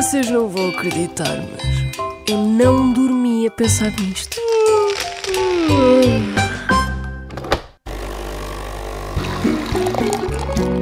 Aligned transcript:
Vocês 0.00 0.30
não 0.30 0.48
vão 0.48 0.70
acreditar, 0.70 1.44
mas 1.52 2.26
eu 2.26 2.38
não 2.38 2.90
dormi 2.90 3.46
a 3.46 3.50
pensar 3.50 3.92
nisto. 4.00 4.34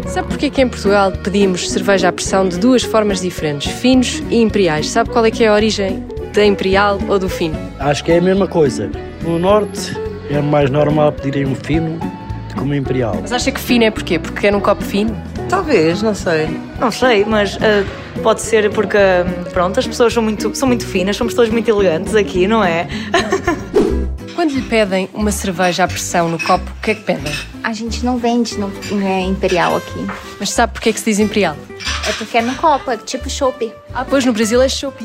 Sabe 0.06 0.28
porquê 0.28 0.48
que 0.50 0.62
em 0.62 0.68
Portugal 0.68 1.10
pedimos 1.10 1.68
cerveja 1.68 2.10
à 2.10 2.12
pressão 2.12 2.48
de 2.48 2.60
duas 2.60 2.84
formas 2.84 3.20
diferentes, 3.20 3.72
finos 3.72 4.22
e 4.30 4.36
imperiais? 4.36 4.88
Sabe 4.88 5.10
qual 5.10 5.24
é 5.24 5.32
que 5.32 5.42
é 5.42 5.48
a 5.48 5.52
origem 5.52 6.06
da 6.32 6.46
imperial 6.46 7.00
ou 7.08 7.18
do 7.18 7.28
fino? 7.28 7.58
Acho 7.80 8.04
que 8.04 8.12
é 8.12 8.18
a 8.18 8.22
mesma 8.22 8.46
coisa. 8.46 8.88
No 9.22 9.36
norte 9.36 9.96
é 10.30 10.40
mais 10.40 10.70
normal 10.70 11.10
pedirem 11.10 11.44
um 11.44 11.56
fino 11.56 11.98
do 11.98 12.54
que 12.54 12.60
uma 12.60 12.76
imperial. 12.76 13.18
Mas 13.20 13.32
acha 13.32 13.50
que 13.50 13.58
fino 13.58 13.82
é 13.82 13.90
porquê? 13.90 14.16
Porque 14.20 14.42
quer 14.42 14.54
um 14.54 14.60
copo 14.60 14.84
fino? 14.84 15.20
Talvez, 15.48 16.02
não 16.02 16.14
sei. 16.14 16.48
Não 16.78 16.90
sei, 16.90 17.24
mas 17.24 17.56
ah, 17.56 17.84
pode 18.22 18.42
ser 18.42 18.70
porque, 18.70 18.98
pronto, 19.52 19.78
as 19.78 19.86
pessoas 19.86 20.12
são 20.12 20.22
muito, 20.22 20.54
são 20.54 20.68
muito 20.68 20.86
finas, 20.86 21.16
somos 21.16 21.34
todos 21.34 21.50
muito 21.50 21.68
elegantes 21.68 22.14
aqui, 22.14 22.46
não 22.46 22.62
é? 22.62 22.86
Quando 24.34 24.52
lhe 24.52 24.62
pedem 24.62 25.08
uma 25.12 25.32
cerveja 25.32 25.82
à 25.82 25.88
pressão 25.88 26.28
no 26.28 26.38
copo, 26.38 26.70
o 26.70 26.80
que 26.80 26.92
é 26.92 26.94
que 26.94 27.02
pedem? 27.02 27.32
A 27.64 27.72
gente 27.72 28.04
não 28.04 28.18
vende 28.18 28.56
no 28.56 28.70
é, 29.04 29.20
Imperial 29.22 29.76
aqui. 29.76 30.06
Mas 30.38 30.50
sabe 30.50 30.74
porquê 30.74 30.92
que 30.92 31.00
se 31.00 31.06
diz 31.06 31.18
imperial? 31.18 31.56
É 32.08 32.12
porque 32.12 32.38
é 32.38 32.42
no 32.42 32.54
copo, 32.54 32.88
é 32.88 32.96
tipo 32.96 33.28
chopp. 33.28 33.72
Ah, 33.92 34.04
pois 34.08 34.24
no 34.24 34.32
Brasil 34.32 34.62
é 34.62 34.68
chopp. 34.68 34.96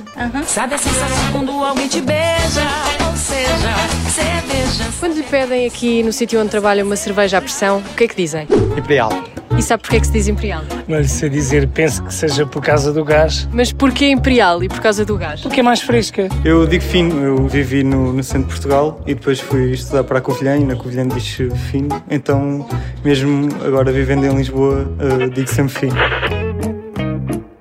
Sabe 0.45 0.75
a 0.75 0.77
sensação 0.77 1.31
quando 1.31 1.51
alguém 1.51 1.87
te 1.87 1.99
beija? 1.99 2.61
Ou 3.09 3.17
seja, 3.17 3.73
cerveja. 4.11 4.83
Quando 4.99 5.15
lhe 5.15 5.23
pedem 5.23 5.65
aqui 5.65 6.03
no 6.03 6.13
sítio 6.13 6.39
onde 6.39 6.51
trabalha 6.51 6.83
uma 6.83 6.95
cerveja 6.95 7.39
à 7.39 7.41
pressão, 7.41 7.79
o 7.79 7.95
que 7.95 8.03
é 8.03 8.07
que 8.07 8.15
dizem? 8.15 8.47
Imperial. 8.77 9.09
E 9.57 9.61
sabe 9.61 9.83
porquê 9.83 9.99
que 9.99 10.07
se 10.07 10.13
diz 10.13 10.27
imperial? 10.27 10.63
Não 10.87 11.03
sei 11.03 11.29
dizer, 11.29 11.67
penso 11.67 12.03
que 12.03 12.13
seja 12.13 12.45
por 12.45 12.61
causa 12.61 12.91
do 12.91 13.03
gás, 13.05 13.47
Mas 13.51 13.71
porquê 13.71 14.09
imperial 14.09 14.63
e 14.63 14.67
por 14.67 14.79
causa 14.81 15.05
do 15.05 15.17
gás? 15.17 15.41
porque 15.41 15.59
é 15.59 15.63
mais 15.63 15.81
fresca. 15.81 16.27
Eu 16.43 16.65
digo 16.65 16.83
fino, 16.83 17.23
eu 17.23 17.47
vivi 17.47 17.83
no, 17.83 18.11
no 18.11 18.23
centro 18.23 18.47
de 18.47 18.53
Portugal 18.53 19.01
e 19.05 19.13
depois 19.13 19.39
fui 19.39 19.71
estudar 19.71 20.03
para 20.03 20.17
a 20.19 20.21
Covilhã 20.21 20.57
e 20.57 20.63
na 20.63 20.75
Covilhã 20.75 21.07
diz 21.07 21.37
fino, 21.71 21.89
então 22.09 22.67
mesmo 23.05 23.47
agora 23.65 23.91
vivendo 23.91 24.25
em 24.25 24.35
Lisboa 24.35 24.87
eh, 24.99 25.29
digo 25.29 25.49
sempre 25.49 25.73
fino. 25.73 25.95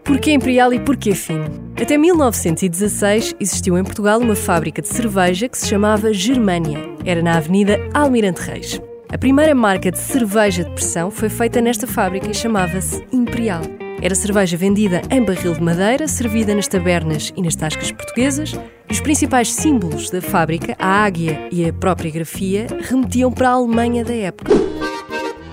Porquê 0.03 0.33
imperial 0.33 0.73
e 0.73 0.79
porquê 0.81 1.15
fino? 1.15 1.45
Até 1.81 1.97
1916 1.99 3.35
existiu 3.41 3.77
em 3.79 3.85
Portugal 3.85 4.19
uma 4.21 4.35
fábrica 4.37 4.81
de 4.83 4.89
cerveja 4.89 5.49
que 5.49 5.59
se 5.59 5.69
chamava 5.69 6.13
Germânia. 6.13 6.79
Era 7.05 7.23
na 7.23 7.37
Avenida 7.37 7.79
Almirante 7.95 8.41
Reis. 8.41 8.81
A 9.13 9.19
primeira 9.19 9.55
marca 9.55 9.91
de 9.91 9.99
cerveja 9.99 10.65
de 10.65 10.71
pressão 10.71 11.11
foi 11.11 11.29
feita 11.29 11.61
nesta 11.61 11.87
fábrica 11.87 12.31
e 12.31 12.35
chamava-se 12.35 13.07
Imperial. 13.13 13.61
Era 14.01 14.15
cerveja 14.15 14.57
vendida 14.57 15.03
em 15.11 15.23
barril 15.23 15.53
de 15.53 15.61
madeira, 15.61 16.09
servida 16.09 16.55
nas 16.55 16.67
tabernas 16.67 17.31
e 17.37 17.43
nas 17.43 17.55
tascas 17.55 17.93
portuguesas, 17.93 18.55
e 18.89 18.93
os 18.93 19.01
principais 19.01 19.53
símbolos 19.53 20.09
da 20.09 20.23
fábrica, 20.23 20.75
a 20.79 21.05
águia 21.05 21.47
e 21.53 21.69
a 21.69 21.73
própria 21.75 22.11
grafia, 22.11 22.67
remetiam 22.81 23.31
para 23.31 23.51
a 23.51 23.53
Alemanha 23.53 24.03
da 24.03 24.15
época. 24.15 24.51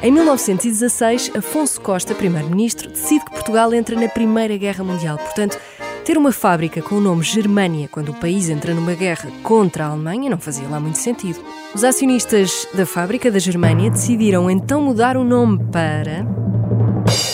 Em 0.02 0.10
1916, 0.10 1.34
Afonso 1.36 1.82
Costa, 1.82 2.16
primeiro-ministro, 2.16 2.90
decide 2.90 3.26
que 3.26 3.32
Portugal 3.32 3.74
entra 3.74 4.00
na 4.00 4.08
Primeira 4.08 4.56
Guerra 4.56 4.86
Mundial. 4.86 5.18
Portanto, 5.18 5.60
ter 6.00 6.18
uma 6.18 6.32
fábrica 6.32 6.82
com 6.82 6.96
o 6.96 7.02
nome 7.02 7.24
Germânia 7.24 7.88
quando 7.88 8.10
o 8.10 8.14
país 8.16 8.50
entra 8.50 8.74
numa 8.74 8.94
guerra 8.94 9.30
contra 9.44 9.86
a 9.86 9.90
Alemanha 9.90 10.30
não 10.30 10.38
fazia 10.38 10.68
lá 10.68 10.80
muito 10.80 10.98
sentido. 10.98 11.40
Os 11.74 11.84
acionistas 11.84 12.68
da 12.74 12.86
fábrica 12.86 13.30
da 13.30 13.40
Germânia 13.40 13.92
decidiram 13.92 14.50
então 14.50 14.82
mudar 14.82 15.18
o 15.18 15.24
nome 15.24 15.64
para 15.72 16.26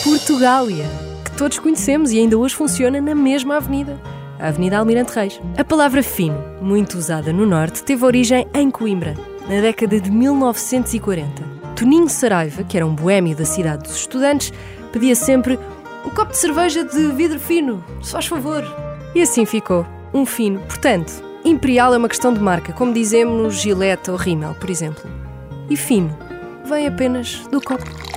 Portugália, 0.02 0.86
que 1.24 1.30
todos 1.32 1.58
conhecemos 1.58 2.12
e 2.12 2.18
ainda 2.18 2.36
hoje 2.36 2.54
funciona 2.54 3.00
na 3.00 3.14
mesma 3.14 3.56
avenida. 3.56 3.98
A 4.38 4.48
Avenida 4.48 4.78
Almirante 4.78 5.12
Reis. 5.12 5.40
A 5.56 5.64
palavra 5.64 6.02
fino, 6.02 6.38
muito 6.60 6.98
usada 6.98 7.32
no 7.32 7.46
Norte, 7.46 7.82
teve 7.82 8.04
origem 8.04 8.46
em 8.52 8.70
Coimbra, 8.70 9.14
na 9.48 9.60
década 9.62 9.98
de 9.98 10.10
1940. 10.10 11.42
Toninho 11.74 12.08
Saraiva, 12.08 12.62
que 12.62 12.76
era 12.76 12.86
um 12.86 12.94
boêmio 12.94 13.34
da 13.34 13.44
cidade 13.44 13.84
dos 13.84 13.96
estudantes, 13.96 14.52
pedia 14.92 15.14
sempre 15.14 15.58
um 16.06 16.10
copo 16.10 16.30
de 16.32 16.38
cerveja 16.38 16.84
de 16.84 17.12
vidro 17.12 17.40
fino, 17.40 17.84
se 18.00 18.12
faz 18.12 18.26
favor. 18.26 18.64
E 19.14 19.20
assim 19.20 19.44
ficou, 19.44 19.84
um 20.14 20.24
fino. 20.24 20.60
Portanto, 20.60 21.12
imperial 21.44 21.92
é 21.92 21.98
uma 21.98 22.08
questão 22.08 22.32
de 22.32 22.40
marca, 22.40 22.72
como 22.72 22.92
dizemos 22.92 23.60
Gillette 23.60 24.10
ou 24.10 24.16
Rimmel, 24.16 24.54
por 24.54 24.70
exemplo. 24.70 25.02
E 25.68 25.76
fino 25.76 26.16
vem 26.64 26.86
apenas 26.86 27.46
do 27.48 27.60
copo. 27.60 28.15